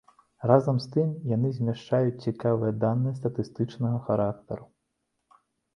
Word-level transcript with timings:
Разам 0.51 0.79
з 0.85 0.93
тым 0.95 1.11
яны 1.35 1.51
змяшчаюць 1.59 2.23
цікавыя 2.31 2.75
даныя 2.85 3.19
статыстычнага 3.21 3.97
характару. 4.11 4.65